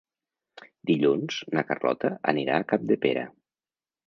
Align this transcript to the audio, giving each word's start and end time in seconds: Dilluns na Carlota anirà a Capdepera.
Dilluns 0.89 1.37
na 1.57 1.65
Carlota 1.67 2.11
anirà 2.35 2.57
a 2.59 2.65
Capdepera. 2.73 3.29